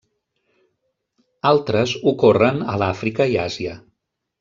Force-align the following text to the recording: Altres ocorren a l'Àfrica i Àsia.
Altres 1.51 1.95
ocorren 2.15 2.61
a 2.75 2.83
l'Àfrica 2.85 3.33
i 3.37 3.41
Àsia. 3.49 3.81